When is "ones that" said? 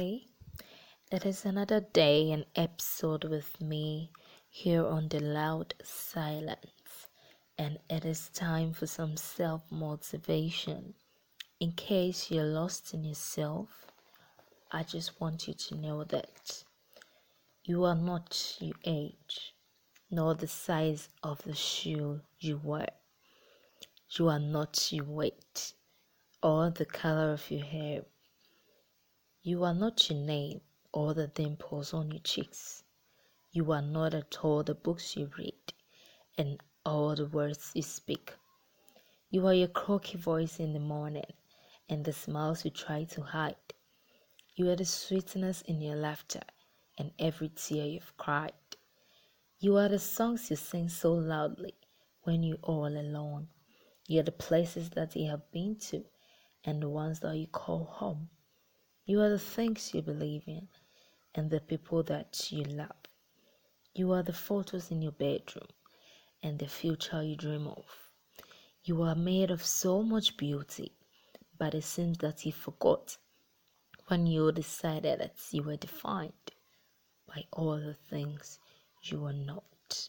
56.90-57.38